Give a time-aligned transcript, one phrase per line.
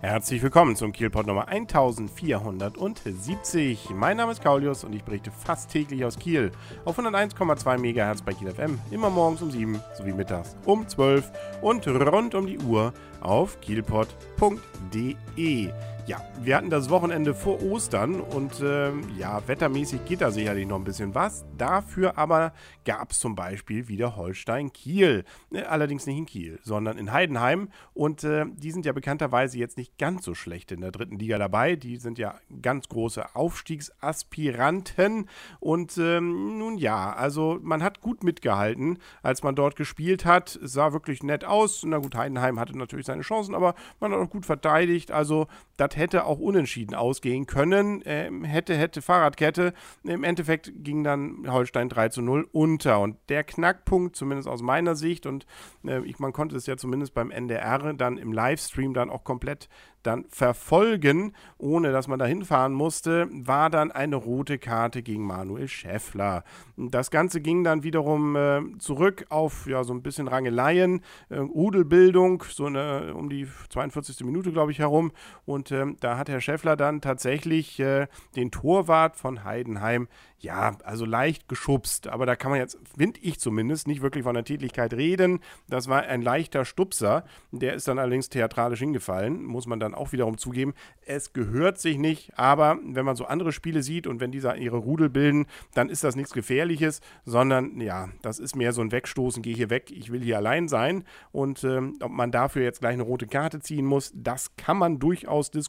[0.00, 3.90] Herzlich willkommen zum Kielpot Nummer 1470.
[3.90, 6.52] Mein Name ist Kaulius und ich berichte fast täglich aus Kiel
[6.84, 11.32] auf 101,2 MHz bei Kiel FM, immer morgens um 7 sowie mittags um 12
[11.62, 15.70] und rund um die Uhr auf kielpot.de.
[16.08, 20.76] Ja, wir hatten das Wochenende vor Ostern und äh, ja, wettermäßig geht da sicherlich noch
[20.76, 21.44] ein bisschen was.
[21.58, 22.54] Dafür aber
[22.86, 25.26] gab es zum Beispiel wieder Holstein-Kiel.
[25.52, 27.68] Äh, allerdings nicht in Kiel, sondern in Heidenheim.
[27.92, 31.36] Und äh, die sind ja bekannterweise jetzt nicht ganz so schlecht in der dritten Liga
[31.36, 31.76] dabei.
[31.76, 35.28] Die sind ja ganz große Aufstiegsaspiranten.
[35.60, 40.56] Und ähm, nun ja, also man hat gut mitgehalten, als man dort gespielt hat.
[40.56, 41.84] Es sah wirklich nett aus.
[41.84, 45.10] Na gut, Heidenheim hatte natürlich seine Chancen, aber man hat auch gut verteidigt.
[45.10, 48.02] Also das hätte auch unentschieden ausgehen können.
[48.06, 49.72] Ähm, hätte, hätte Fahrradkette.
[50.04, 53.00] Im Endeffekt ging dann Holstein 3 zu 0 unter.
[53.00, 55.46] Und der Knackpunkt, zumindest aus meiner Sicht, und
[55.86, 59.68] äh, ich, man konnte es ja zumindest beim NDR dann im Livestream dann auch komplett
[60.02, 65.68] dann verfolgen, ohne dass man da hinfahren musste, war dann eine rote Karte gegen Manuel
[65.68, 66.44] Schäffler.
[66.76, 72.44] Das Ganze ging dann wiederum äh, zurück auf ja so ein bisschen Rangeleien, äh, Udelbildung,
[72.48, 74.24] so eine, um die 42.
[74.24, 75.12] Minute, glaube ich, herum.
[75.44, 80.08] Und äh, da hat Herr Schäffler dann tatsächlich äh, den Torwart von Heidenheim
[80.40, 82.06] ja, also leicht geschubst.
[82.06, 85.40] Aber da kann man jetzt, finde ich zumindest, nicht wirklich von der Tätigkeit reden.
[85.68, 87.24] Das war ein leichter Stupser.
[87.50, 90.74] Der ist dann allerdings theatralisch hingefallen, muss man dann auch wiederum zugeben.
[91.04, 94.76] Es gehört sich nicht, aber wenn man so andere Spiele sieht und wenn diese ihre
[94.76, 99.42] Rudel bilden, dann ist das nichts Gefährliches, sondern ja, das ist mehr so ein Wegstoßen,
[99.42, 101.04] gehe hier weg, ich will hier allein sein.
[101.32, 104.98] Und ähm, ob man dafür jetzt gleich eine rote Karte ziehen muss, das kann man
[104.98, 105.67] durchaus diskutieren.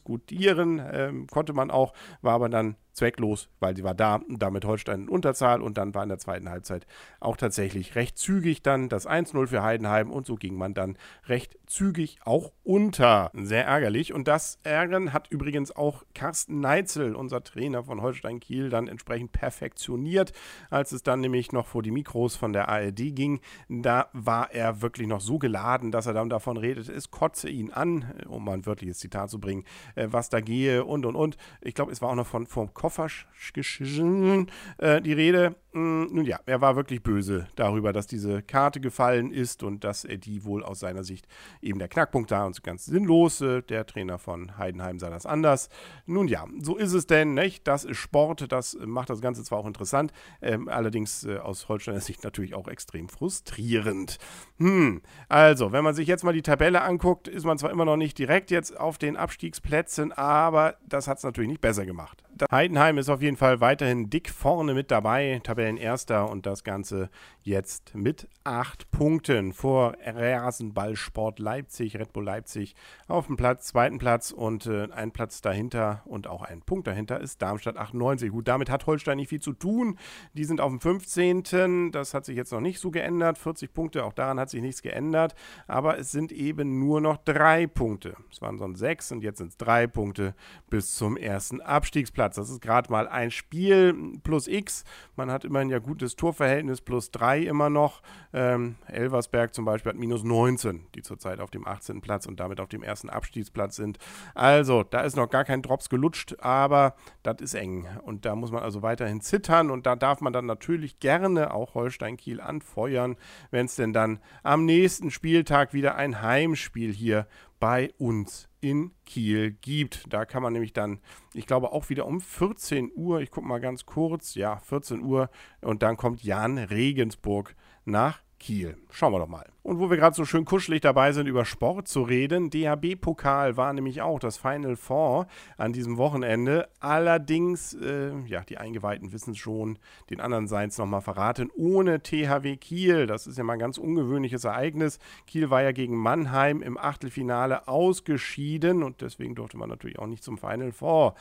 [0.91, 5.03] Ähm, konnte man auch, war aber dann zwecklos, weil sie war da und damit Holstein
[5.03, 6.85] in Unterzahl und dann war in der zweiten Halbzeit
[7.19, 11.57] auch tatsächlich recht zügig dann das 1-0 für Heidenheim und so ging man dann recht
[11.65, 13.31] zügig auch unter.
[13.33, 18.69] Sehr ärgerlich und das Ärgern hat übrigens auch Carsten Neitzel, unser Trainer von Holstein Kiel,
[18.69, 20.33] dann entsprechend perfektioniert,
[20.69, 23.39] als es dann nämlich noch vor die Mikros von der ARD ging.
[23.69, 27.71] Da war er wirklich noch so geladen, dass er dann davon redet, es kotze ihn
[27.71, 29.63] an, um mal ein wörtliches Zitat zu bringen,
[29.95, 31.37] äh, was da gehe und und und.
[31.61, 34.47] Ich glaube, es war auch noch von vom Kofferschen
[34.79, 35.55] äh, die Rede.
[35.71, 40.03] Mm, nun ja, er war wirklich böse darüber, dass diese Karte gefallen ist und dass
[40.03, 41.27] er die wohl aus seiner Sicht
[41.61, 43.41] eben der Knackpunkt da und ganz sinnlos.
[43.41, 45.69] Äh, der Trainer von Heidenheim sah das anders.
[46.07, 47.67] Nun ja, so ist es denn, nicht?
[47.67, 52.01] Das ist Sport, das macht das Ganze zwar auch interessant, ähm, allerdings äh, aus Holsteiner
[52.01, 54.17] Sicht natürlich auch extrem frustrierend.
[54.57, 57.97] Hm, also, wenn man sich jetzt mal die Tabelle anguckt, ist man zwar immer noch
[57.97, 62.23] nicht direkt jetzt auf den Abstiegsplätzen, aber das hat es natürlich nicht besser gemacht.
[62.51, 67.09] Heidenheim ist auf jeden Fall weiterhin dick vorne mit dabei, Tabellenerster und das Ganze
[67.43, 72.75] jetzt mit acht Punkten vor Rasenballsport Leipzig, Red Bull Leipzig
[73.07, 77.19] auf dem Platz, zweiten Platz und äh, ein Platz dahinter und auch ein Punkt dahinter
[77.19, 78.31] ist Darmstadt 98.
[78.31, 79.97] Gut, damit hat Holstein nicht viel zu tun.
[80.33, 81.91] Die sind auf dem 15.
[81.91, 83.37] Das hat sich jetzt noch nicht so geändert.
[83.37, 85.35] 40 Punkte, auch daran hat sich nichts geändert.
[85.67, 88.15] Aber es sind eben nur noch drei Punkte.
[88.31, 90.33] Es waren sonst sechs und jetzt sind es drei Punkte
[90.69, 92.35] bis zum ersten Abstiegsplatz.
[92.35, 93.93] Das ist gerade mal ein Spiel
[94.23, 94.83] plus X.
[95.15, 98.01] Man hat immerhin ja gutes Torverhältnis plus drei immer noch.
[98.33, 102.01] Ähm, Elversberg zum Beispiel hat minus 19, die zurzeit auf dem 18.
[102.01, 103.97] Platz und damit auf dem ersten Abstiegsplatz sind.
[104.35, 107.87] Also, da ist noch gar kein Drops gelutscht, aber das ist eng.
[108.03, 111.73] Und da muss man also weiterhin zittern und da darf man dann natürlich gerne auch
[111.73, 113.17] Holstein Kiel anfeuern,
[113.51, 117.27] wenn es denn dann am nächsten Spieltag wieder ein Heimspiel hier
[117.59, 120.11] bei uns in Kiel gibt.
[120.11, 120.99] Da kann man nämlich dann,
[121.33, 125.29] ich glaube auch wieder um 14 Uhr, ich gucke mal ganz kurz, ja, 14 Uhr
[125.61, 127.55] und dann kommt Jan Regensburg
[127.85, 128.77] nach Kiel.
[128.89, 129.49] Schauen wir doch mal.
[129.69, 133.71] Und wo wir gerade so schön kuschelig dabei sind, über Sport zu reden, DHB-Pokal war
[133.71, 135.27] nämlich auch das Final Four
[135.57, 136.67] an diesem Wochenende.
[136.79, 139.77] Allerdings, äh, ja, die Eingeweihten wissen es schon,
[140.09, 143.05] den anderen seien es nochmal verraten, ohne THW Kiel.
[143.05, 144.97] Das ist ja mal ein ganz ungewöhnliches Ereignis.
[145.27, 150.23] Kiel war ja gegen Mannheim im Achtelfinale ausgeschieden und deswegen durfte man natürlich auch nicht
[150.23, 151.13] zum Final Four.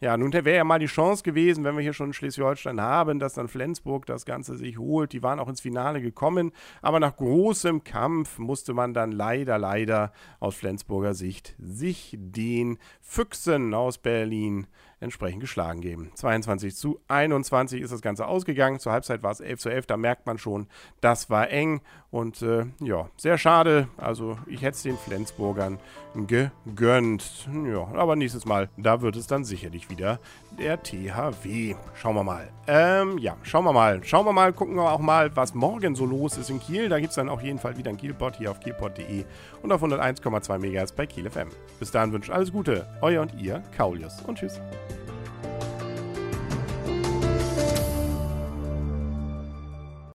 [0.00, 3.34] Ja, nun wäre ja mal die Chance gewesen, wenn wir hier schon Schleswig-Holstein haben, dass
[3.34, 5.12] dann Flensburg das Ganze sich holt.
[5.12, 6.52] Die waren auch ins Finale gekommen,
[6.82, 12.76] aber nach großem Kampf Kampf musste man dann leider, leider aus Flensburger Sicht sich den
[13.00, 14.66] Füchsen aus Berlin
[15.06, 16.10] entsprechend geschlagen geben.
[16.14, 18.78] 22 zu 21 ist das Ganze ausgegangen.
[18.78, 19.86] Zur Halbzeit war es 11 zu 11.
[19.86, 20.66] Da merkt man schon,
[21.00, 21.80] das war eng.
[22.10, 23.88] Und äh, ja, sehr schade.
[23.96, 25.78] Also ich hätte es den Flensburgern
[26.26, 27.48] gegönnt.
[27.66, 30.18] Ja, aber nächstes Mal, da wird es dann sicherlich wieder
[30.58, 31.74] der THW.
[31.94, 32.48] Schauen wir mal.
[32.66, 34.02] Ähm, ja, schauen wir mal.
[34.04, 36.88] Schauen wir mal, gucken wir auch mal, was morgen so los ist in Kiel.
[36.88, 39.24] Da gibt es dann auf jeden Fall wieder ein Kielpot hier auf kielpot.de
[39.62, 41.48] und auf 101,2 MHz bei Kiel FM.
[41.78, 42.86] Bis dahin wünsche ich alles Gute.
[43.02, 44.20] Euer und ihr, Kaulius.
[44.22, 44.60] Und tschüss.